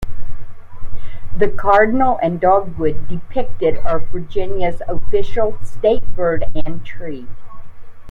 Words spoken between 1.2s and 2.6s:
The cardinal and